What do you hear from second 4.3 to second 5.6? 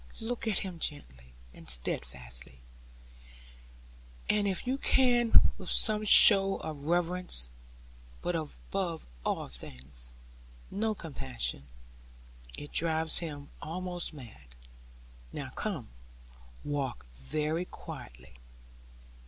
if you can,